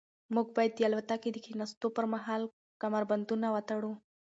[0.35, 2.41] موږ باید د الوتکې د کښېناستو پر مهال
[2.81, 3.93] کمربندونه وتړو.